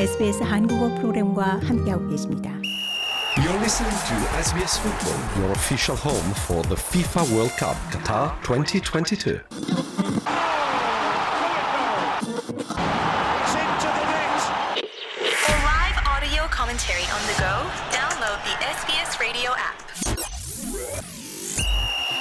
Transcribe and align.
SBS 0.00 0.42
한국어 0.42 0.88
프로그램과 0.96 1.60
함께하고 1.66 2.08
계십니다. 2.08 2.50
You're 3.36 3.60
listening 3.60 3.92
to 4.08 4.14
SBS 4.40 4.80
Football, 4.80 5.18
your 5.36 5.52
official 5.52 5.96
home 5.96 6.32
for 6.48 6.62
the 6.68 6.76
FIFA 6.76 7.22
World 7.34 7.52
Cup 7.58 7.76
Qatar 7.92 8.32
2022. 8.42 9.40
For 15.36 15.56
live 15.68 15.98
audio 16.08 16.48
commentary 16.48 17.04
on 17.12 17.20
the 17.28 17.36
go, 17.36 17.54
download 17.92 18.40
the 18.48 18.56
SBS 18.80 19.20
Radio 19.20 19.52
app. 19.52 19.76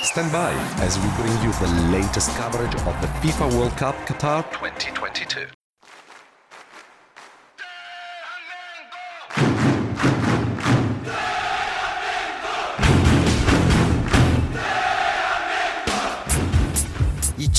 Stand 0.04 0.32
by 0.32 0.52
as 0.84 1.00
we 1.00 1.08
bring 1.16 1.36
you 1.44 1.52
the 1.64 1.72
latest 1.92 2.36
coverage 2.36 2.76
of 2.76 2.96
the 3.00 3.08
FIFA 3.24 3.56
World 3.58 3.78
Cup 3.78 3.96
Qatar 4.06 4.44
2022. 4.52 5.59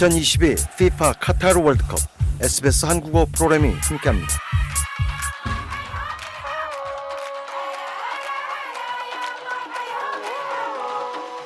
(2022) 0.02 0.56
FIFA 0.74 1.14
카타르 1.20 1.62
월드컵 1.62 2.00
SBS 2.42 2.88
한국어 2.88 3.28
프로그램이 3.32 3.72
함께합니다. 3.84 4.34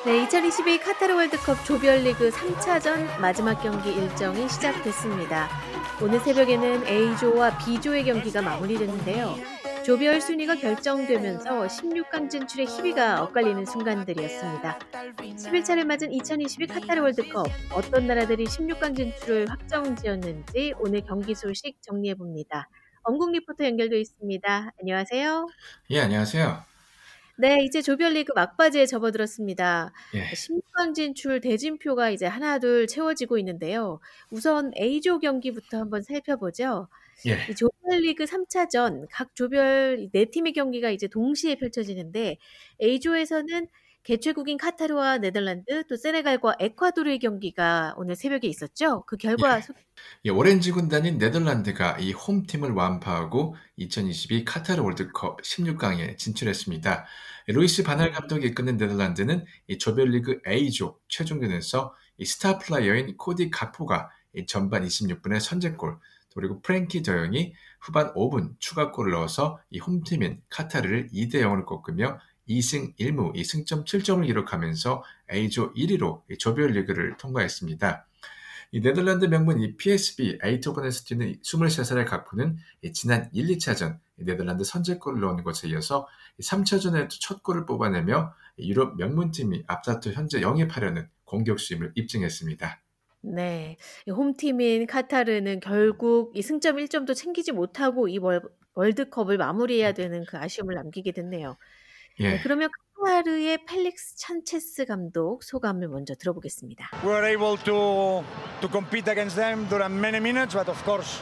네, 0.06 0.22
2022 0.22 0.78
카타르 0.80 1.14
월드컵 1.14 1.62
조별리그 1.66 2.30
3차전 2.30 3.20
마지막 3.20 3.62
경기 3.62 3.90
일정이 3.90 4.48
시작됐습니다. 4.48 5.50
오늘 6.00 6.18
새벽에는 6.20 6.86
A조와 6.86 7.58
B조의 7.58 8.04
경기가 8.06 8.40
마무리됐는데요. 8.40 9.55
조별 9.86 10.20
순위가 10.20 10.56
결정되면서 10.56 11.68
16강 11.68 12.28
진출의 12.28 12.66
희비가 12.66 13.22
엇갈리는 13.22 13.64
순간들이었습니다. 13.64 14.80
11차를 14.80 15.84
맞은 15.84 16.12
2022 16.12 16.66
카타르 16.66 17.02
월드컵 17.02 17.46
어떤 17.72 18.08
나라들이 18.08 18.46
16강 18.46 18.96
진출을 18.96 19.48
확정지었는지 19.48 20.74
오늘 20.80 21.02
경기 21.02 21.36
소식 21.36 21.80
정리해 21.82 22.16
봅니다. 22.16 22.68
엄국 23.04 23.30
리포터 23.30 23.64
연결돼 23.64 24.00
있습니다. 24.00 24.72
안녕하세요. 24.80 25.46
예, 25.90 26.00
안녕하세요. 26.00 26.64
네, 27.38 27.62
이제 27.62 27.80
조별리그 27.80 28.32
막바지에 28.34 28.86
접어들었습니다. 28.86 29.92
예. 30.14 30.24
16강 30.32 30.94
진출 30.96 31.40
대진표가 31.40 32.10
이제 32.10 32.26
하나 32.26 32.58
둘 32.58 32.88
채워지고 32.88 33.38
있는데요. 33.38 34.00
우선 34.30 34.72
A조 34.76 35.20
경기부터 35.20 35.78
한번 35.78 36.02
살펴보죠. 36.02 36.88
예. 37.26 37.46
이 37.50 37.54
조별리그 37.54 38.24
3차전 38.26 39.06
각 39.10 39.34
조별 39.34 40.08
네 40.12 40.26
팀의 40.26 40.52
경기가 40.52 40.90
이제 40.90 41.08
동시에 41.08 41.56
펼쳐지는데 41.56 42.36
A조에서는 42.82 43.68
개최국인 44.02 44.56
카타르와 44.56 45.18
네덜란드 45.18 45.84
또 45.88 45.96
세네갈과 45.96 46.56
에콰도르의 46.60 47.18
경기가 47.18 47.92
오늘 47.96 48.14
새벽에 48.14 48.46
있었죠. 48.46 49.02
그 49.06 49.16
결과 49.16 49.60
소- 49.60 49.72
예, 50.26 50.30
오렌지 50.30 50.70
군단인 50.70 51.18
네덜란드가 51.18 51.98
이 51.98 52.12
홈팀을 52.12 52.70
완파하고 52.70 53.56
2022 53.76 54.44
카타르 54.44 54.82
월드컵 54.82 55.42
16강에 55.42 56.16
진출했습니다. 56.18 57.04
루이스 57.48 57.82
판할 57.82 58.12
감독이 58.12 58.46
이끄는 58.46 58.76
네덜란드는 58.76 59.44
이 59.66 59.78
조별리그 59.78 60.40
A조 60.46 61.00
최종전에서 61.08 61.92
이 62.18 62.24
스타 62.24 62.58
플레이어인 62.58 63.16
코디 63.16 63.50
각포가 63.50 64.08
이 64.34 64.46
전반 64.46 64.84
26분에 64.84 65.40
선제골, 65.40 65.98
그리고 66.36 66.60
프렝키 66.60 67.02
더용이 67.02 67.54
후반 67.80 68.12
5분 68.12 68.54
추가골을 68.58 69.12
넣어서 69.12 69.58
이 69.70 69.78
홈팀인 69.78 70.42
카타르를 70.50 71.08
2대 71.08 71.36
0으로 71.36 71.64
꺾으며 71.64 72.18
2승 72.48 72.94
1무, 72.96 73.32
이 73.34 73.42
승점 73.42 73.84
7점을 73.84 74.24
기록하면서 74.24 75.02
A조 75.32 75.72
1위로 75.74 76.22
이 76.30 76.36
조별리그를 76.36 77.16
통과했습니다. 77.16 78.06
이 78.72 78.80
네덜란드 78.80 79.24
명문 79.24 79.60
이 79.60 79.76
PSV 79.76 80.40
에이토번에서 80.42 81.04
뛰는 81.04 81.40
23살의 81.40 82.06
가쿠는 82.06 82.58
이 82.82 82.92
지난 82.92 83.30
1, 83.32 83.46
2차전 83.56 83.98
네덜란드 84.16 84.64
선제골을 84.64 85.20
넣은 85.20 85.42
것에 85.42 85.68
이어서 85.68 86.06
3차전에도 86.40 87.08
첫 87.20 87.42
골을 87.42 87.64
뽑아내며 87.64 88.34
이 88.58 88.70
유럽 88.70 88.96
명문팀이 88.96 89.64
앞다퉈 89.66 90.12
현재 90.12 90.42
영입하려는 90.42 91.08
공격수임을 91.24 91.92
입증했습니다. 91.94 92.80
네, 93.22 93.76
이 94.06 94.10
홈팀인 94.10 94.86
카타르는 94.86 95.60
결국 95.60 96.32
이 96.34 96.42
승점 96.42 96.78
1 96.78 96.88
점도 96.88 97.14
챙기지 97.14 97.52
못하고 97.52 98.08
이 98.08 98.18
월, 98.18 98.40
월드컵을 98.74 99.36
마무리해야 99.36 99.92
되는 99.92 100.24
그 100.28 100.36
아쉬움을 100.38 100.74
남기게 100.74 101.12
됐네요. 101.12 101.56
네, 102.20 102.34
예. 102.34 102.40
그러면 102.42 102.68
카타르의 103.04 103.66
펠릭스 103.66 104.16
찬체스 104.16 104.86
감독 104.86 105.42
소감을 105.42 105.88
먼저 105.88 106.14
들어보겠습니다. 106.14 106.90
We 107.02 107.08
were 107.10 107.26
able 107.28 107.56
to 107.64 108.24
to 108.60 108.70
compete 108.70 109.10
against 109.10 109.36
them 109.36 109.68
during 109.68 109.98
many 110.00 110.18
minutes, 110.18 110.54
but 110.54 110.70
of 110.70 110.82
course 110.84 111.20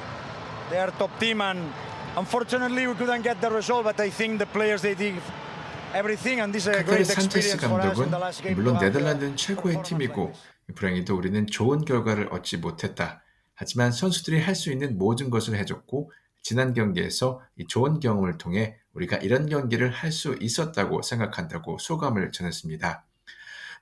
they 0.71 0.79
are 0.79 0.93
top 0.99 1.11
team 1.19 1.41
and 1.41 1.61
unfortunately 2.17 2.87
we 2.87 2.95
couldn't 2.95 3.23
get 3.23 3.41
the 3.41 3.51
result. 3.53 3.85
But 3.85 4.01
I 4.01 4.11
think 4.11 4.39
the 4.39 4.47
players 4.47 4.83
they 4.83 4.95
did 4.95 5.21
everything 5.95 6.41
and 6.41 6.53
this 6.53 6.69
is 6.69 6.77
a 6.77 6.85
카타르 6.85 7.03
great 7.03 7.07
산체스 7.11 7.57
감독은. 7.59 8.11
물론 8.55 8.79
네덜란드는 8.79 9.37
최고의 9.37 9.83
팀이고 9.83 10.33
불행히도 10.75 11.17
우리는 11.17 11.47
좋은 11.47 11.85
결과를 11.85 12.29
얻지 12.33 12.59
못했다. 12.59 13.23
하지만 13.55 13.93
선수들이 13.93 14.41
할 14.41 14.55
수 14.55 14.73
있는 14.73 14.99
모든 14.99 15.31
것을 15.31 15.57
해줬고 15.57 16.11
지난 16.43 16.75
경기에서 16.75 17.41
이 17.57 17.67
좋은 17.67 18.01
경험을 18.01 18.39
통해 18.39 18.77
우리가 18.95 19.17
이런 19.19 19.47
경기를 19.49 19.91
할 19.91 20.13
수 20.13 20.37
있었다고 20.41 21.03
생각한다고 21.03 21.79
소감을 21.79 22.33
전했습니다. 22.33 23.05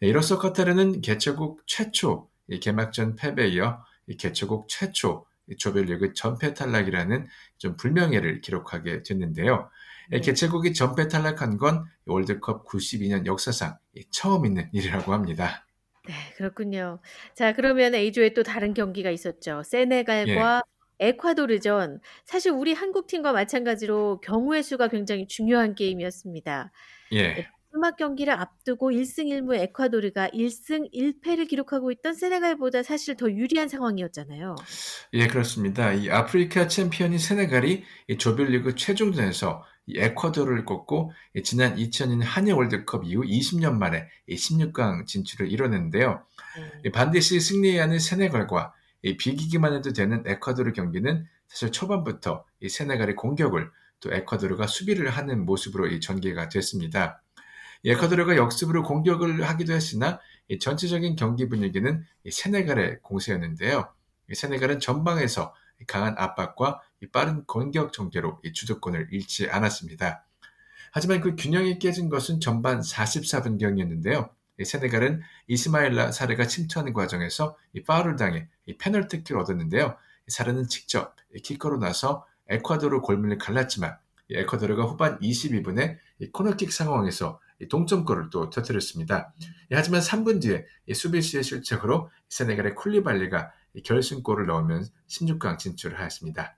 네, 0.00 0.08
이로써 0.08 0.38
카타르는 0.38 1.00
개최국 1.00 1.62
최초 1.66 2.28
이 2.48 2.60
개막전 2.60 3.16
패배에 3.16 3.48
이어 3.48 3.84
이 4.06 4.16
개최국 4.16 4.68
최초 4.68 5.26
이 5.48 5.56
조별리그 5.56 6.14
전패 6.14 6.54
탈락이라는 6.54 7.26
좀 7.58 7.76
불명예를 7.76 8.40
기록하게 8.40 9.02
됐는데요. 9.02 9.70
이 10.12 10.20
개최국이 10.20 10.72
전패 10.74 11.08
탈락한 11.08 11.56
건 11.58 11.84
월드컵 12.06 12.66
92년 12.66 13.26
역사상 13.26 13.76
이 13.94 14.04
처음 14.10 14.46
있는 14.46 14.68
일이라고 14.72 15.12
합니다. 15.12 15.66
네, 16.08 16.14
그렇군요. 16.36 17.00
자, 17.34 17.52
그러면 17.52 17.94
A조에 17.94 18.34
또 18.34 18.42
다른 18.42 18.74
경기가 18.74 19.10
있었죠. 19.10 19.62
세네갈과 19.64 20.62
에콰도르전. 20.98 22.00
사실 22.24 22.52
우리 22.52 22.72
한국 22.72 23.06
팀과 23.06 23.32
마찬가지로 23.32 24.20
경우의 24.20 24.62
수가 24.62 24.88
굉장히 24.88 25.26
중요한 25.26 25.74
게임이었습니다. 25.74 26.72
예. 27.14 27.46
마지막 27.72 27.96
경기를 27.96 28.34
앞두고 28.34 28.90
1승 28.90 29.28
1무 29.28 29.56
에콰도르가 29.56 30.28
1승 30.28 30.92
1패를 30.92 31.48
기록하고 31.48 31.90
있던 31.92 32.14
세네갈보다 32.14 32.82
사실 32.82 33.16
더 33.16 33.30
유리한 33.30 33.68
상황이었잖아요. 33.68 34.56
예, 35.14 35.26
그렇습니다. 35.26 35.92
이 35.92 36.10
아프리카 36.10 36.68
챔피언인 36.68 37.18
세네갈이 37.18 37.84
이 38.08 38.18
조별리그 38.18 38.74
최종전에서 38.74 39.64
이 39.64 39.71
에콰도르를 39.88 40.64
꺾고 40.64 41.12
이 41.34 41.42
지난 41.42 41.76
2002년 41.76 42.22
한일 42.22 42.54
월드컵 42.54 43.04
이후 43.04 43.22
20년 43.22 43.76
만에 43.76 44.08
이 44.26 44.36
16강 44.36 45.06
진출을 45.06 45.50
이뤄냈는데요. 45.50 46.24
네. 46.56 46.80
이 46.86 46.90
반드시 46.90 47.40
승리해야 47.40 47.84
하는 47.84 47.98
세네갈과 47.98 48.72
이 49.02 49.16
비기기만 49.16 49.74
해도 49.74 49.92
되는 49.92 50.22
에콰도르 50.26 50.72
경기는 50.72 51.26
사실 51.48 51.72
초반부터 51.72 52.44
이 52.60 52.68
세네갈의 52.68 53.16
공격을 53.16 53.70
또 54.00 54.12
에콰도르가 54.12 54.66
수비를 54.66 55.10
하는 55.10 55.44
모습으로 55.44 55.88
이 55.88 56.00
전개가 56.00 56.48
됐습니다. 56.48 57.22
이 57.82 57.90
에콰도르가 57.90 58.36
역습으로 58.36 58.84
공격을 58.84 59.42
하기도 59.42 59.72
했으나 59.72 60.20
이 60.48 60.58
전체적인 60.58 61.16
경기 61.16 61.48
분위기는 61.48 62.04
이 62.24 62.30
세네갈의 62.30 63.00
공세였는데요. 63.02 63.88
이 64.30 64.34
세네갈은 64.34 64.80
전방에서 64.80 65.54
이 65.80 65.84
강한 65.84 66.14
압박과 66.16 66.80
이 66.80 66.91
빠른 67.08 67.44
공격 67.44 67.92
전개로 67.92 68.40
이 68.44 68.52
주도권을 68.52 69.08
잃지 69.10 69.50
않았습니다. 69.50 70.24
하지만 70.92 71.20
그 71.20 71.34
균형이 71.36 71.78
깨진 71.78 72.08
것은 72.08 72.40
전반 72.40 72.80
44분경이었는데요. 72.80 74.30
이 74.60 74.64
세네갈은 74.64 75.22
이스마일라 75.48 76.12
사르가 76.12 76.46
침투하는 76.46 76.92
과정에서 76.92 77.56
이 77.72 77.82
파울을 77.82 78.16
당해 78.16 78.48
이 78.66 78.76
페널티킥을 78.76 79.40
얻었는데요. 79.40 79.96
이 80.28 80.30
사르는 80.30 80.68
직접 80.68 81.16
이 81.34 81.40
키커로 81.40 81.78
나서 81.78 82.26
에콰도르 82.48 83.00
골문을 83.00 83.38
갈랐지만 83.38 83.96
이 84.28 84.36
에콰도르가 84.36 84.84
후반 84.84 85.18
22분에 85.20 85.98
이 86.18 86.30
코너킥 86.30 86.72
상황에서 86.72 87.40
이 87.60 87.68
동점골을 87.68 88.30
또 88.30 88.50
터뜨렸습니다. 88.50 89.32
예, 89.70 89.76
하지만 89.76 90.00
3분 90.00 90.42
뒤에 90.42 90.66
이 90.86 90.94
수비수의 90.94 91.42
실책으로 91.42 92.10
세네갈의 92.28 92.74
쿨리발리가 92.74 93.52
이 93.74 93.82
결승골을 93.82 94.46
넣으면 94.46 94.86
16강 95.08 95.58
진출을 95.58 95.98
하였습니다. 95.98 96.56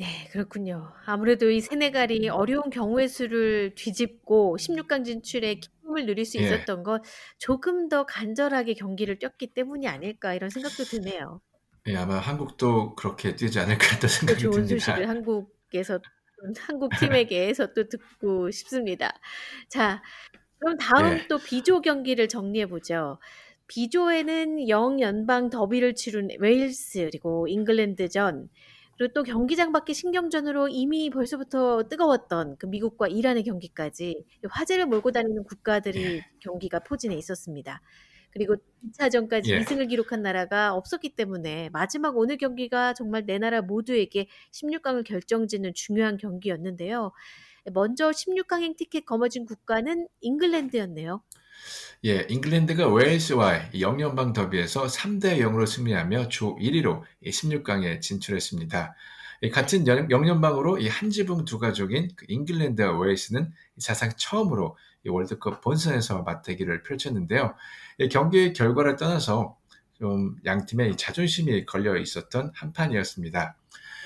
네, 0.00 0.06
그렇군요. 0.32 0.94
아무래도 1.04 1.50
이 1.50 1.60
세네갈이 1.60 2.30
어려운 2.30 2.70
경우의 2.70 3.06
수를 3.06 3.74
뒤집고 3.74 4.56
16강 4.58 5.04
진출의 5.04 5.60
기쁨을 5.60 6.06
누릴 6.06 6.24
수 6.24 6.38
예. 6.38 6.44
있었던 6.44 6.82
건 6.84 7.02
조금 7.36 7.90
더 7.90 8.06
간절하게 8.06 8.72
경기를 8.72 9.18
뛰었기 9.18 9.48
때문이 9.52 9.86
아닐까 9.86 10.32
이런 10.32 10.48
생각도 10.48 10.84
드네요. 10.84 11.42
예, 11.88 11.96
아마 11.96 12.14
한국도 12.14 12.94
그렇게 12.94 13.36
뛰지 13.36 13.58
않을까 13.58 13.84
했던 13.92 14.00
또 14.00 14.08
생각이 14.08 14.40
좋은 14.40 14.52
듭니다. 14.64 14.86
소식을 14.86 15.06
한국에서 15.06 16.00
한국 16.66 16.92
팀에게서 16.98 17.74
또 17.74 17.86
듣고 17.86 18.50
싶습니다. 18.50 19.12
자, 19.68 20.02
그럼 20.60 20.78
다음 20.78 21.10
네. 21.10 21.28
또 21.28 21.36
B조 21.36 21.82
경기를 21.82 22.26
정리해 22.26 22.64
보죠. 22.64 23.18
B조에는 23.66 24.70
영 24.70 24.98
연방 25.02 25.50
더비를 25.50 25.94
치룬 25.94 26.30
웨일스 26.38 27.10
그리고 27.10 27.46
잉글랜드전 27.48 28.48
그리고 29.00 29.14
또 29.14 29.22
경기장 29.22 29.72
밖의 29.72 29.94
신경전으로 29.94 30.68
이미 30.68 31.08
벌써부터 31.08 31.88
뜨거웠던 31.88 32.58
그 32.58 32.66
미국과 32.66 33.08
이란의 33.08 33.44
경기까지 33.44 34.26
화제를 34.46 34.84
몰고 34.84 35.10
다니는 35.10 35.44
국가들이 35.44 36.02
예. 36.02 36.26
경기가 36.40 36.80
포진해 36.80 37.16
있었습니다. 37.16 37.80
그리고 38.30 38.56
2차전까지 38.84 39.48
예. 39.48 39.60
2승을 39.60 39.88
기록한 39.88 40.20
나라가 40.20 40.74
없었기 40.74 41.16
때문에 41.16 41.70
마지막 41.70 42.18
오늘 42.18 42.36
경기가 42.36 42.92
정말 42.92 43.24
네 43.24 43.38
나라 43.38 43.62
모두에게 43.62 44.26
16강을 44.52 45.02
결정짓는 45.04 45.72
중요한 45.72 46.18
경기였는데요. 46.18 47.12
먼저 47.72 48.10
16강행 48.10 48.76
티켓 48.76 49.06
거머쥔 49.06 49.46
국가는 49.46 50.08
잉글랜드였네요. 50.20 51.22
예, 52.04 52.26
잉글랜드가 52.30 52.88
웨일스와의 52.88 53.70
이 53.74 53.82
영연방 53.82 54.32
더비에서 54.32 54.86
3대 54.86 55.38
0으로 55.40 55.66
승리하며 55.66 56.28
조 56.28 56.56
1위로 56.56 57.02
16강에 57.26 58.00
진출했습니다. 58.00 58.94
이 59.42 59.50
같은 59.50 59.86
영- 59.86 60.10
영연방으로 60.10 60.78
이 60.78 60.88
한 60.88 61.10
지붕 61.10 61.44
두 61.44 61.58
가족인 61.58 62.08
그 62.16 62.26
잉글랜드와 62.28 62.98
웨일스는 62.98 63.52
사상 63.78 64.10
처음으로 64.16 64.76
이 65.04 65.08
월드컵 65.08 65.60
본선에서 65.62 66.22
맞대기를 66.22 66.82
펼쳤는데요. 66.82 67.54
이 67.98 68.08
경기의 68.08 68.52
결과를 68.54 68.96
떠나서 68.96 69.56
좀 69.98 70.36
양팀의 70.46 70.90
이 70.92 70.96
자존심이 70.96 71.64
걸려 71.66 71.96
있었던 71.96 72.52
한 72.54 72.72
판이었습니다. 72.72 73.56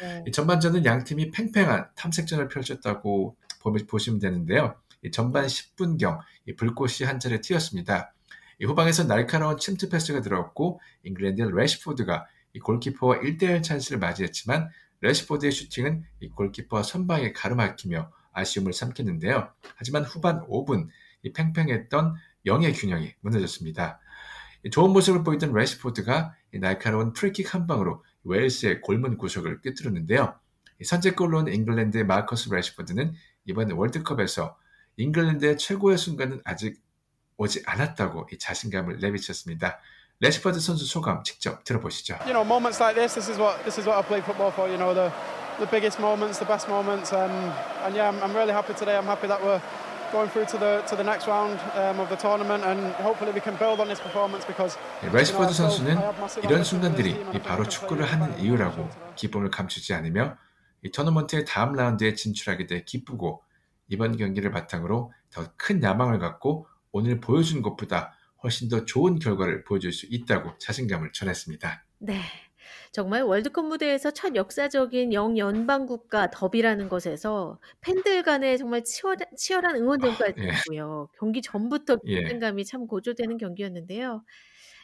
네. 0.03 0.25
이 0.27 0.33
전반전은 0.33 0.85
양 0.85 1.05
팀이 1.05 1.31
팽팽한 1.31 1.89
탐색전을 1.95 2.49
펼쳤다고 2.49 3.37
보- 3.61 3.73
보시면 3.73 4.19
되는데요. 4.21 4.75
이 5.05 5.11
전반 5.11 5.47
10분경 5.47 6.19
불꽃이 6.57 7.07
한 7.07 7.21
차례 7.21 7.41
튀었습니다. 7.41 8.13
이 8.59 8.65
후방에서 8.65 9.05
날카로운 9.05 9.59
침투 9.59 9.89
패스가 9.89 10.21
들어왔고 10.21 10.81
잉글랜드의 11.05 11.51
레시포드가 11.55 12.27
이 12.55 12.61
골키퍼와 12.61 13.21
1대1 13.21 13.63
찬스를 13.63 13.99
맞이했지만 13.99 14.71
래시포드의 15.01 15.53
슈팅은 15.53 16.05
이 16.21 16.29
골키퍼 16.29 16.83
선방에 16.83 17.33
가로막히며 17.33 18.11
아쉬움을 18.33 18.73
삼켰는데요. 18.73 19.53
하지만 19.77 20.05
후반 20.05 20.41
5분 20.47 20.89
이 21.23 21.33
팽팽했던 21.33 22.15
영의 22.47 22.73
균형이 22.73 23.15
무너졌습니다. 23.21 24.01
이 24.65 24.71
좋은 24.71 24.91
모습을 24.93 25.25
보이던 25.25 25.53
래시포드가 25.53 26.35
이 26.55 26.59
날카로운 26.59 27.13
프리킥 27.13 27.55
한 27.55 27.67
방으로 27.67 28.03
웨일스의 28.25 28.81
골문 28.81 29.19
구석을 29.19 29.61
꿰뚫었는데요. 29.61 30.39
이 30.81 30.85
선제골 30.85 31.41
넣은 31.41 31.49
잉글랜드의 31.49 32.05
마커스 32.05 32.53
래시포드는 32.53 33.15
이번 33.47 33.71
월드컵에서 33.73 34.57
잉글랜드의 34.97 35.59
최고의 35.59 35.99
순간은 35.99 36.41
아직 36.45 36.81
오지 37.37 37.63
않았다고 37.67 38.29
이 38.33 38.39
자신감을 38.39 38.99
내비쳤습니다. 39.01 39.81
레시퍼드 40.21 40.61
선수 40.61 40.87
소감 40.87 41.25
직접 41.25 41.65
들어보시죠. 41.65 42.19
you 42.25 42.33
know, 42.33 42.45
moments 42.45 42.81
like 42.81 42.95
this, 42.95 43.15
this 43.15 43.29
is 43.29 43.39
what 43.39 43.59
this 43.65 43.79
is 43.79 43.87
what 43.87 43.99
I 43.99 44.03
play 44.07 44.23
football 44.23 44.53
for. 44.53 44.71
You 44.71 44.79
know, 44.79 44.95
the 44.95 45.11
the 45.59 45.67
biggest 45.67 45.99
moments, 46.01 46.39
the 46.39 46.47
best 46.47 46.69
moments, 46.71 47.13
and 47.13 47.33
and 47.85 47.95
yeah, 47.97 48.09
I'm, 48.09 48.23
I'm 48.23 48.35
really 48.35 48.53
happy 48.55 48.75
today. 48.75 48.97
I'm 48.97 49.07
happy 49.11 49.27
that 49.27 49.43
we're 49.43 49.61
going 50.13 50.31
through 50.31 50.47
to 50.55 50.59
the 50.59 50.83
to 50.87 50.95
the 50.95 51.03
next 51.03 51.27
round 51.27 51.59
um, 51.75 51.99
of 51.99 52.09
the 52.09 52.17
tournament, 52.17 52.63
and 52.63 52.95
hopefully 53.03 53.35
we 53.35 53.43
can 53.43 53.59
build 53.59 53.81
on 53.83 53.89
this 53.91 53.99
performance 54.01 54.47
because 54.47 54.79
네, 55.03 55.11
레시퍼드 55.11 55.53
선수는 55.53 55.99
이런 56.45 56.63
순간들이 56.63 57.11
이 57.35 57.39
바로 57.43 57.67
축구를 57.67 58.07
하는 58.07 58.39
이유라고 58.39 58.89
기쁨을 59.17 59.51
감추지 59.51 59.95
않으며 59.95 60.37
이 60.83 60.93
토너먼트의 60.93 61.45
다음 61.45 61.73
라운드에 61.73 62.15
진출하게 62.15 62.67
돼 62.67 62.85
기쁘고 62.85 63.43
이번 63.89 64.17
경기를 64.17 64.51
바탕으로 64.51 65.13
더 65.31 65.45
큰 65.57 65.83
야망을 65.83 66.19
갖고 66.19 66.67
오늘 66.93 67.21
보여준 67.21 67.63
것보다 67.63 68.13
훨씬 68.43 68.69
더 68.69 68.85
좋은 68.85 69.19
결과를 69.19 69.65
보여줄 69.65 69.93
수 69.93 70.07
있다고 70.09 70.59
자신감을 70.59 71.13
전했습니다. 71.13 71.85
네. 71.99 72.21
정말 72.93 73.23
월드컵 73.23 73.67
무대에서 73.67 74.11
첫 74.11 74.35
역사적인 74.37 75.13
영연방 75.13 75.87
국가 75.87 76.31
더비라는 76.31 76.89
것에서 76.89 77.59
팬들 77.81 78.23
간에 78.23 78.57
정말 78.57 78.85
치열한, 78.85 79.37
치열한 79.37 79.77
응원전까지 79.77 80.35
예. 80.39 80.49
있고요. 80.49 81.09
경기 81.19 81.43
전부터 81.43 81.99
예. 82.07 82.21
긴장감이 82.21 82.65
참 82.65 82.87
고조되는 82.87 83.39
경기였는데요. 83.39 84.23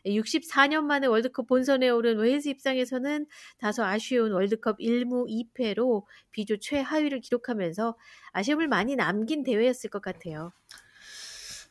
64년 0.06 0.85
만에 0.85 1.06
월드컵 1.06 1.47
본선에 1.47 1.88
오른 1.91 2.19
웨일즈 2.19 2.49
입장에서는 2.49 3.27
다소 3.59 3.85
아쉬운 3.85 4.32
월드컵 4.32 4.79
1무 4.79 5.27
2패로 5.55 6.05
비조 6.31 6.56
최하위를 6.56 7.21
기록하면서 7.21 7.97
아쉬움을 8.32 8.69
많이 8.69 8.97
남긴 8.97 9.43
대회였을 9.43 9.91
것 9.91 10.00
같아요. 10.00 10.53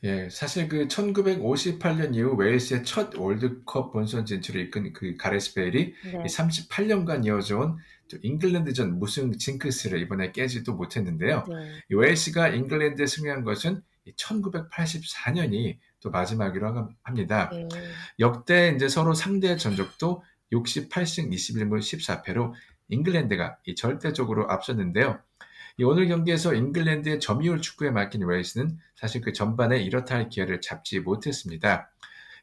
예, 0.04 0.30
사실 0.30 0.70
그 0.70 0.88
1958년 0.88 2.16
이후 2.16 2.34
웨일스의 2.38 2.84
첫 2.86 3.14
월드컵 3.16 3.92
본선 3.92 4.26
진출을 4.26 4.62
이끈 4.62 4.94
그 4.94 5.18
가레스 5.18 5.54
베일이 5.54 5.94
네. 6.06 6.24
이 6.26 6.28
38년간 6.28 7.26
이어져온 7.26 7.78
또 8.10 8.18
잉글랜드전 8.22 8.98
무승 8.98 9.38
징크스를 9.38 10.00
이번에 10.02 10.32
깨지도 10.32 10.74
못했는데요. 10.74 11.44
네. 11.50 11.82
이 11.92 11.96
웨일스가 11.96 12.48
잉글랜드에 12.50 13.06
승리한 13.06 13.44
것은 13.44 13.82
1984년이 14.16 15.78
또 16.02 16.10
마지막이라고 16.12 16.78
함- 16.80 16.96
합니다. 17.04 17.50
네. 17.52 17.68
역대 18.20 18.74
이제 18.76 18.88
서로 18.88 19.14
상대 19.14 19.58
전적도 19.58 20.24
68승 20.54 21.32
21무 21.32 21.80
14패로 21.80 22.54
잉글랜드가 22.88 23.58
이 23.66 23.76
절대적으로 23.76 24.50
앞섰는데요. 24.50 25.20
이 25.80 25.84
오늘 25.84 26.10
경기에서 26.10 26.54
잉글랜드의 26.54 27.22
점유율 27.22 27.62
축구에 27.62 27.90
맡긴 27.92 28.26
웨일스는 28.26 28.78
사실 28.98 29.22
그 29.22 29.32
전반에 29.32 29.78
이렇다 29.82 30.16
할 30.16 30.28
기회를 30.28 30.60
잡지 30.60 31.00
못했습니다. 31.00 31.90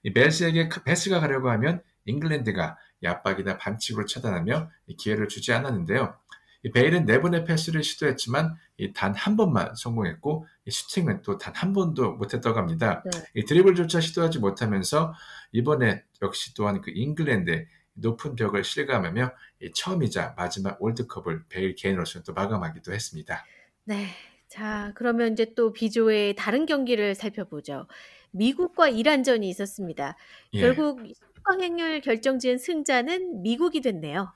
이 0.05 0.13
베일에게 0.15 0.69
그 0.69 0.83
패스가 0.83 1.21
가려고 1.21 1.51
하면 1.51 1.83
잉글랜드가 2.07 2.79
이 3.03 3.07
압박이나 3.07 3.59
반칙으로 3.59 4.07
차단하며 4.07 4.71
이 4.87 4.97
기회를 4.97 5.29
주지 5.29 5.53
않았는데요. 5.53 6.15
이 6.63 6.71
베일은 6.71 7.05
네 7.05 7.21
번의 7.21 7.45
패스를 7.45 7.83
시도했지만 7.83 8.57
단 8.95 9.15
한 9.15 9.37
번만 9.37 9.75
성공했고 9.77 10.47
이 10.65 10.71
슈팅은 10.71 11.21
또 11.21 11.37
단 11.37 11.55
한 11.55 11.75
번도 11.75 12.13
못했다고 12.15 12.59
합니다. 12.59 13.03
네. 13.05 13.23
이 13.35 13.45
드리블조차 13.45 14.01
시도하지 14.01 14.39
못하면서 14.39 15.13
이번에 15.53 16.03
역시 16.23 16.55
또한 16.55 16.81
그 16.81 16.91
잉글랜드의 16.91 17.67
높은 17.97 18.37
벽을 18.37 18.65
실감하며 18.65 19.33
이 19.63 19.71
처음이자 19.75 20.35
마지막 20.37 20.81
월드컵을 20.81 21.45
베일 21.49 21.75
개인으로서 21.75 22.23
또 22.23 22.33
마감하기도 22.33 22.93
했습니다. 22.93 23.45
네. 23.85 24.07
자, 24.49 24.93
그러면 24.95 25.33
이제 25.33 25.53
또 25.57 25.73
비조의 25.73 26.37
다른 26.37 26.67
경기를 26.67 27.15
살펴보죠. 27.15 27.87
미국과 28.31 28.89
이란전이 28.89 29.49
있었습니다. 29.49 30.17
예. 30.53 30.61
결국 30.61 31.01
16강행을 31.47 32.03
결정지은 32.03 32.59
승자는 32.59 33.43
미국이 33.43 33.81
됐네요. 33.81 34.33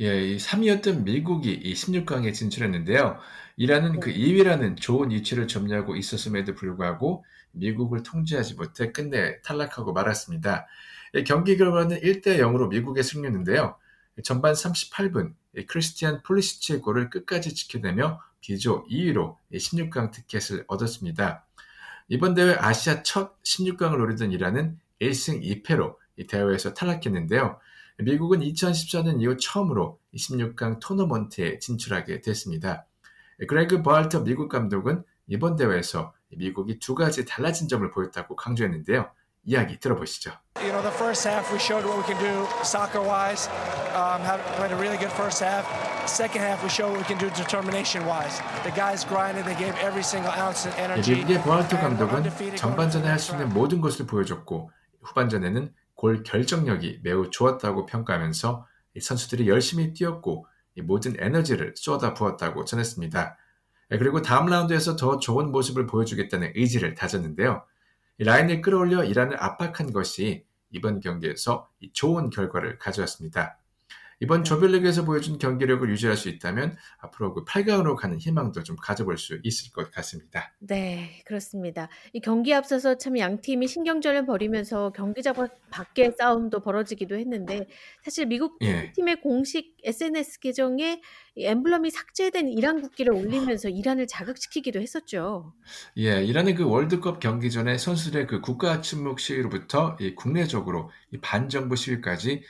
예, 0.00 0.32
이 0.32 0.36
3위였던 0.36 1.04
미국이 1.04 1.52
이 1.52 1.74
16강에 1.74 2.32
진출했는데요. 2.34 3.18
이란은 3.56 4.00
그 4.00 4.12
2위라는 4.12 4.78
좋은 4.78 5.10
위치를 5.10 5.48
점유하고 5.48 5.96
있었음에도 5.96 6.54
불구하고 6.54 7.24
미국을 7.52 8.02
통제하지 8.02 8.54
못해 8.54 8.92
끝내 8.92 9.40
탈락하고 9.40 9.92
말았습니다. 9.92 10.66
이 11.14 11.24
경기 11.24 11.56
결과는 11.56 12.00
1대 12.00 12.38
0으로 12.38 12.68
미국의 12.68 13.02
승리였는데요. 13.02 13.76
전반 14.22 14.54
38분 14.54 15.34
크리스티안 15.66 16.22
폴리시치의 16.22 16.80
골을 16.80 17.10
끝까지 17.10 17.54
지켜내며 17.54 18.20
비조 18.40 18.84
2위로 18.86 19.36
16강 19.52 20.12
티켓을 20.12 20.64
얻었습니다. 20.68 21.46
이번 22.08 22.34
대회 22.34 22.54
아시아 22.54 23.02
첫 23.02 23.42
16강을 23.42 23.98
노리던 23.98 24.32
이란은 24.32 24.78
1승 25.00 25.42
2패로 25.64 25.96
이 26.16 26.26
대회에서 26.26 26.72
탈락했는데요. 26.74 27.58
미국은 27.98 28.40
2014년 28.40 29.20
이후 29.20 29.36
처음으로 29.36 29.98
16강 30.14 30.80
토너먼트에 30.80 31.58
진출하게 31.58 32.20
됐습니다. 32.20 32.86
그레그 33.48 33.82
버알터 33.82 34.20
미국 34.20 34.48
감독은 34.48 35.02
이번 35.28 35.56
대회에서 35.56 36.14
미국이 36.28 36.78
두 36.78 36.94
가지 36.94 37.24
달라진 37.24 37.68
점을 37.68 37.88
보였다고 37.90 38.36
강조했는데요. 38.36 39.10
이야기 39.46 39.78
들어보시죠. 39.78 40.32
You 40.58 40.72
know, 40.72 40.82
the 40.82 40.90
first 40.90 41.22
half 41.26 41.50
we 41.52 41.58
showed 41.58 41.86
what 41.86 41.96
we 41.96 42.04
can 42.04 42.18
do 42.18 42.46
soccer-wise. 42.64 43.48
Um, 43.94 44.20
have, 44.26 44.42
played 44.58 44.72
a 44.72 44.76
really 44.76 44.98
good 44.98 45.12
first 45.12 45.38
half. 45.40 45.64
Second 46.08 46.42
half 46.42 46.62
we 46.62 46.68
showed 46.68 46.90
what 46.90 46.98
we 46.98 47.06
can 47.06 47.18
do 47.18 47.30
determination-wise. 47.30 48.42
The 48.64 48.74
guys 48.74 49.06
grinded. 49.06 49.44
They 49.46 49.54
gave 49.54 49.78
every 49.78 50.02
single 50.02 50.32
ounce 50.34 50.66
of 50.66 50.74
예, 50.76 50.84
energy. 50.84 51.22
미국의 51.22 51.38
we're 51.46 51.80
감독은 51.80 52.56
전반전에 52.56 53.06
할 53.06 53.18
수 53.18 53.32
있는 53.32 53.48
모든 53.50 53.80
것을 53.80 54.06
보여줬고 54.06 54.70
후반전에는 55.02 55.72
골 55.94 56.22
결정력이 56.24 57.00
매우 57.04 57.30
좋았다고 57.30 57.86
평가하면서 57.86 58.66
이 58.94 59.00
선수들이 59.00 59.48
열심히 59.48 59.92
뛰었고 59.92 60.46
이 60.74 60.82
모든 60.82 61.14
에너지를 61.18 61.74
쏟아 61.76 62.14
부었다고 62.14 62.64
전했습니다. 62.64 63.36
예, 63.92 63.98
그리고 63.98 64.22
다음 64.22 64.46
라운드에서 64.46 64.96
더 64.96 65.18
좋은 65.18 65.52
모습을 65.52 65.86
보여주겠다는 65.86 66.52
의지를 66.56 66.94
다졌는데요. 66.94 67.62
이 68.18 68.24
라인을 68.24 68.62
끌어올려 68.62 69.04
이란을 69.04 69.42
압박한 69.42 69.92
것이 69.92 70.46
이번 70.70 71.00
경기에서 71.00 71.68
이 71.80 71.92
좋은 71.92 72.30
결과를 72.30 72.78
가져왔습니다. 72.78 73.58
이번 74.20 74.44
조별리그에서 74.44 75.04
보여준 75.04 75.38
경기력을 75.38 75.88
유지할 75.90 76.16
수 76.16 76.28
있다면 76.28 76.76
앞으로 76.98 77.34
그 77.34 77.44
8강으로 77.44 77.96
가는 77.96 78.18
희망도 78.18 78.62
좀 78.62 78.76
가져볼 78.76 79.18
수 79.18 79.38
있을 79.42 79.72
것 79.72 79.90
같습니다. 79.90 80.54
네, 80.60 81.22
그렇습니다. 81.26 81.88
이 82.12 82.20
경기 82.20 82.54
앞서서 82.54 82.96
참 82.96 83.16
양 83.18 83.40
팀이 83.40 83.66
신경전을 83.66 84.26
벌이면서 84.26 84.92
경기장 84.92 85.34
밖에 85.70 86.10
싸움도 86.10 86.60
벌어지기도 86.60 87.16
했는데 87.16 87.66
사실 88.02 88.26
미국 88.26 88.58
예. 88.62 88.92
팀의 88.92 89.20
공식 89.20 89.76
SNS 89.82 90.40
계정에 90.40 91.00
엠블럼이 91.36 91.90
삭제된 91.90 92.48
이란 92.48 92.80
국기를 92.80 93.12
올리면서 93.12 93.68
이란을 93.68 94.06
자극시키기도 94.06 94.80
했었죠. 94.80 95.52
예, 95.98 96.22
이란의 96.24 96.54
그 96.54 96.64
월드컵 96.64 97.20
경기 97.20 97.50
전에 97.50 97.78
선수들의 97.78 98.26
그 98.26 98.40
국가 98.40 98.80
침묵 98.80 99.20
시위로부터 99.20 99.96
이 100.00 100.14
국내적으로 100.14 100.90
이 101.12 101.18
반정부 101.18 101.76
시위까지 101.76 102.42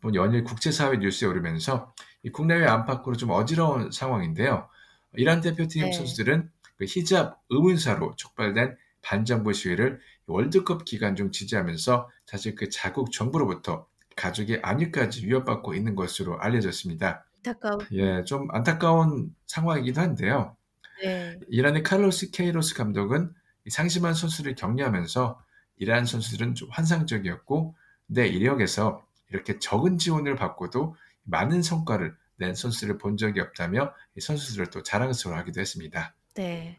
뭐 0.00 0.12
연일 0.14 0.44
국제사회 0.44 0.98
뉴스에 0.98 1.28
오르면서 1.28 1.92
이 2.22 2.30
국내외 2.30 2.66
안팎으로 2.66 3.16
좀 3.16 3.30
어지러운 3.30 3.90
상황인데요. 3.90 4.68
이란 5.16 5.40
대표팀 5.40 5.84
네. 5.84 5.92
선수들은 5.92 6.50
그 6.76 6.84
히잡 6.84 7.40
의문사로 7.50 8.14
촉발된 8.16 8.76
반정부 9.02 9.52
시위를 9.52 10.00
월드컵 10.26 10.84
기간 10.84 11.16
중 11.16 11.32
지지하면서 11.32 12.10
사실 12.26 12.54
그 12.54 12.68
자국 12.68 13.10
정부로부터 13.10 13.86
가족의 14.16 14.60
안위까지 14.62 15.26
위협받고 15.26 15.74
있는 15.74 15.94
것으로 15.94 16.38
알려졌습니다. 16.40 17.24
안타까운. 17.38 17.78
예, 17.92 18.24
좀 18.24 18.48
안타까운 18.50 19.34
상황이기도 19.46 20.00
한데요. 20.00 20.56
네. 21.02 21.38
이란의 21.48 21.84
칼로스 21.84 22.30
케이로스 22.32 22.74
감독은 22.74 23.32
이 23.64 23.70
상심한 23.70 24.14
선수를 24.14 24.54
격려하면서 24.54 25.40
이란 25.76 26.04
선수들은 26.04 26.54
좀 26.54 26.68
환상적이었고 26.70 27.76
내 28.06 28.26
이력에서 28.26 29.06
이렇게 29.30 29.58
적은 29.58 29.98
지원을 29.98 30.36
받고도 30.36 30.94
많은 31.24 31.62
성과를 31.62 32.14
낸 32.36 32.54
선수를 32.54 32.98
본 32.98 33.16
적이 33.16 33.40
없다며 33.40 33.92
이 34.16 34.20
선수들을 34.20 34.68
또 34.70 34.82
자랑스러워하기도 34.82 35.60
했습니다. 35.60 36.14
네. 36.34 36.78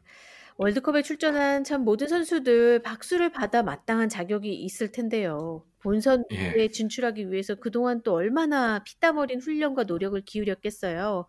월드컵에 0.57 1.03
출전한 1.03 1.63
참 1.63 1.85
모든 1.85 2.09
선수들 2.09 2.81
박수를 2.81 3.31
받아 3.31 3.63
마땅한 3.63 4.09
자격이 4.09 4.53
있을 4.53 4.91
텐데요. 4.91 5.63
본선에 5.79 6.25
예. 6.31 6.67
진출하기 6.67 7.31
위해서 7.31 7.55
그동안 7.55 8.01
또 8.03 8.13
얼마나 8.13 8.83
피땀 8.83 9.17
어린 9.17 9.39
훈련과 9.39 9.83
노력을 9.83 10.19
기울였겠어요. 10.19 11.25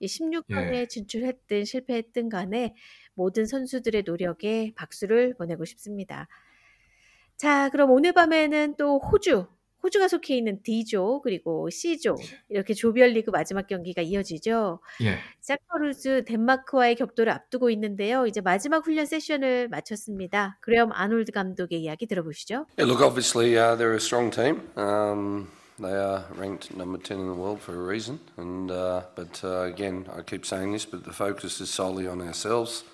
이 0.00 0.06
16강에 0.06 0.74
예. 0.74 0.86
진출했든 0.86 1.64
실패했든 1.64 2.28
간에 2.28 2.74
모든 3.14 3.46
선수들의 3.46 4.02
노력에 4.04 4.72
박수를 4.74 5.34
보내고 5.34 5.64
싶습니다. 5.64 6.26
자, 7.36 7.68
그럼 7.70 7.92
오늘 7.92 8.12
밤에는 8.12 8.74
또 8.76 8.98
호주, 8.98 9.46
호주가 9.82 10.08
속해 10.08 10.36
있는 10.36 10.62
D조 10.62 11.22
그리고 11.22 11.68
C조 11.70 12.16
이렇게 12.48 12.74
조별리그 12.74 13.30
마지막 13.30 13.66
경기가 13.66 14.02
이어지죠. 14.02 14.80
예. 15.02 15.18
삭퍼루즈 15.40 16.24
덴마크와의 16.24 16.94
격돌을 16.96 17.32
앞두고 17.32 17.70
있는데요. 17.70 18.26
이제 18.26 18.40
마지막 18.40 18.86
훈련 18.86 19.06
세션을 19.06 19.68
마쳤습니다. 19.68 20.58
그레엄 20.60 20.92
아놀드 20.92 21.32
감독의 21.32 21.82
이야기 21.82 22.06
들어보시죠. 22.06 22.66
Yeah, 22.78 22.86
look, 22.86 23.02
obviously 23.02 23.56
uh, 23.56 23.76
they're 23.76 23.94
a 23.94 24.00
strong 24.00 24.30
team. 24.30 24.62
Um, 24.76 25.48
they 25.78 25.94
are 25.94 26.24
ranked 26.36 26.74
number 26.76 26.98
10 26.98 27.18
in 27.18 27.26
the 27.26 27.34
world 27.34 27.60
for 27.60 27.74
a 27.74 27.82
reason. 27.82 28.20
And 28.36 28.70
uh, 28.70 29.02
but 29.14 29.42
uh, 29.42 29.62
again, 29.62 30.06
I 30.16 30.22
keep 30.22 30.46
saying 30.46 30.72
this, 30.72 30.84
but 30.84 31.04
the 31.04 31.12
focus 31.12 31.60
is 31.60 31.70
solely 31.70 32.06
on 32.06 32.20
ourselves 32.20 32.84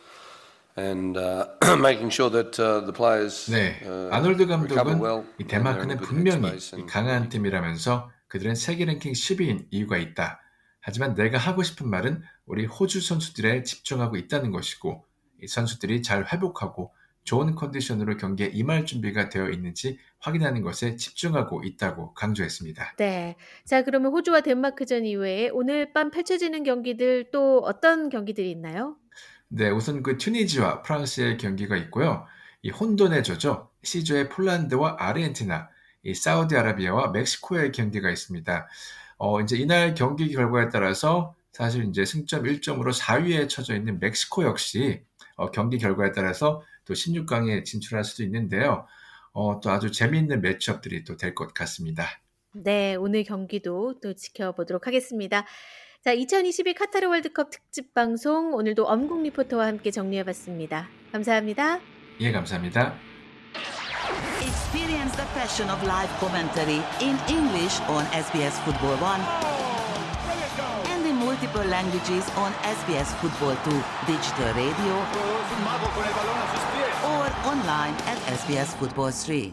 and 0.78 1.18
uh, 1.18 1.46
making 1.78 2.10
sure 2.10 2.30
that 2.30 2.58
uh, 2.60 2.80
the 2.80 2.92
players 2.92 3.50
네, 3.50 3.82
uh, 3.82 4.14
아놀드 4.14 4.46
감독은 4.46 5.00
well. 5.00 5.24
이 5.38 5.44
good 5.44 5.98
분명히 6.00 6.56
이 6.56 6.86
강한 6.86 7.28
팀이라면서 7.28 8.10
그들은 8.28 8.54
세계 8.54 8.84
랭킹 8.84 9.12
10위인 9.12 9.66
이유가 9.70 9.98
있다. 9.98 10.40
하지만 10.80 11.14
내가 11.14 11.38
하고 11.38 11.62
싶은 11.62 11.88
말은 11.88 12.22
우리 12.46 12.64
호주 12.64 13.00
선수들에 13.00 13.64
집중하고 13.64 14.16
있다는 14.16 14.52
것이고 14.52 15.04
이 15.42 15.46
선수들이 15.46 16.02
잘 16.02 16.24
회복하고 16.32 16.94
좋은 17.24 17.54
컨디션으로 17.54 18.16
경기에 18.16 18.46
임할 18.54 18.86
준비가 18.86 19.28
되어 19.28 19.50
있는지 19.50 19.98
확인하는 20.18 20.62
것에 20.62 20.96
집중하고 20.96 21.62
있다고 21.62 22.14
강조했습니다. 22.14 22.94
네. 22.96 23.36
자, 23.66 23.82
그러면 23.82 24.12
호주와 24.12 24.40
덴마크전 24.40 25.04
이외에 25.04 25.50
오늘 25.50 25.92
밤 25.92 26.10
펼쳐지는 26.10 26.62
경기들 26.62 27.30
또 27.30 27.60
어떤 27.60 28.08
경기들이 28.08 28.50
있나요? 28.50 28.96
네, 29.48 29.70
우선 29.70 30.02
그 30.02 30.18
튜니지와 30.18 30.82
프랑스의 30.82 31.38
경기가 31.38 31.76
있고요. 31.76 32.26
이 32.62 32.70
혼돈의 32.70 33.24
조죠. 33.24 33.70
C조의 33.82 34.28
폴란드와 34.28 34.96
아르헨티나, 34.98 35.68
이 36.04 36.14
사우디아라비아와 36.14 37.10
멕시코의 37.12 37.72
경기가 37.72 38.10
있습니다. 38.10 38.68
어, 39.18 39.40
이제 39.40 39.56
이날 39.56 39.94
경기 39.94 40.30
결과에 40.32 40.68
따라서 40.68 41.34
사실 41.52 41.84
이제 41.88 42.04
승점 42.04 42.44
1점으로 42.44 42.92
4위에 42.98 43.48
처져 43.48 43.74
있는 43.74 43.98
멕시코 44.00 44.44
역시 44.44 45.02
어, 45.36 45.50
경기 45.50 45.78
결과에 45.78 46.12
따라서 46.12 46.62
또 46.84 46.94
16강에 46.94 47.64
진출할 47.64 48.04
수도 48.04 48.22
있는데요. 48.24 48.86
어, 49.32 49.60
또 49.60 49.70
아주 49.70 49.90
재미있는 49.92 50.40
매치업들이 50.42 51.04
또 51.04 51.16
될 51.16 51.34
것 51.34 51.54
같습니다. 51.54 52.06
네, 52.52 52.94
오늘 52.96 53.24
경기도 53.24 54.00
또 54.00 54.14
지켜보도록 54.14 54.86
하겠습니다. 54.86 55.46
자, 56.08 56.14
2022 56.14 56.72
카타르 56.72 57.06
월드컵 57.06 57.50
특집 57.50 57.92
방송 57.92 58.54
오늘도 58.54 58.86
엄국 58.86 59.22
리포터와 59.24 59.66
함께 59.66 59.90
정리해봤습니다. 59.90 60.88
감사합니다. 61.12 61.80
예, 62.20 62.32
감사합니다. 62.32 62.94
Experience 64.40 65.14
the 65.20 65.28
passion 65.36 65.68
of 65.68 65.84
live 65.84 66.08
commentary 66.18 66.80
in 67.04 67.20
English 67.28 67.76
on 67.92 68.06
SBS 68.16 68.56
Football 68.64 68.96
1 69.04 69.20
and 70.96 71.04
in 71.04 71.16
multiple 71.20 71.68
languages 71.68 72.24
on 72.40 72.56
SBS 72.64 73.12
Football 73.20 73.52
2 73.68 73.76
digital 74.08 74.48
radio 74.56 74.94
or 77.04 77.28
online 77.44 77.92
at 78.08 78.16
SBS 78.32 78.72
Football 78.80 79.12
3. 79.12 79.52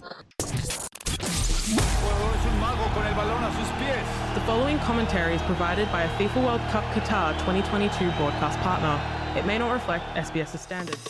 Following 4.45 4.77
commentary 4.77 5.33
is 5.33 5.41
provided 5.41 5.91
by 5.91 6.03
a 6.03 6.09
FIFA 6.19 6.45
World 6.45 6.61
Cup 6.69 6.83
Qatar 6.93 7.33
2022 7.39 8.11
broadcast 8.15 8.59
partner. 8.59 8.95
It 9.35 9.43
may 9.43 9.57
not 9.57 9.73
reflect 9.73 10.05
SBS's 10.15 10.61
standards. 10.61 11.01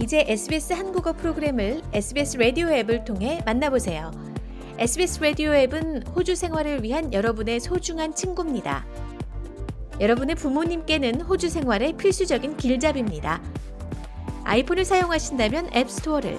이제 0.00 0.24
SBS 0.26 0.72
한국어 0.72 1.12
프로그램을 1.12 1.82
SBS 1.92 2.38
라디오 2.38 2.70
앱을 2.70 3.04
통해 3.04 3.42
만나보세요. 3.44 4.10
SBS 4.78 5.20
라디오 5.20 5.52
앱은 5.52 6.06
호주 6.06 6.34
생활을 6.34 6.82
위한 6.82 7.12
여러분의 7.12 7.60
소중한 7.60 8.14
친구입니다. 8.14 8.86
여러분의 10.00 10.34
부모님께는 10.36 11.20
호주 11.20 11.50
생활의 11.50 11.98
필수적인 11.98 12.56
길잡이입니다. 12.56 13.42
아이폰을 14.44 14.86
사용하신다면 14.86 15.76
앱스토어를, 15.76 16.38